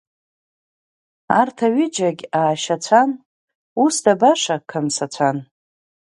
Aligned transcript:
Арҭ 1.39 1.57
аҩыџьагь 1.67 2.23
аашьацәан, 2.39 3.09
усда 3.83 4.13
баша 4.19 4.55
қамсацәан. 4.69 5.37